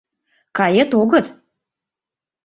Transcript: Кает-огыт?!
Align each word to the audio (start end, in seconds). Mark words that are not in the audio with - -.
Кает-огыт?! 0.57 1.25